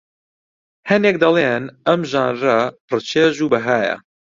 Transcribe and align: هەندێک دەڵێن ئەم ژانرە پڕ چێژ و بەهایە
هەندێک 0.89 1.15
دەڵێن 1.23 1.63
ئەم 1.87 2.01
ژانرە 2.11 2.57
پڕ 2.87 2.99
چێژ 3.09 3.35
و 3.41 3.51
بەهایە 3.53 3.95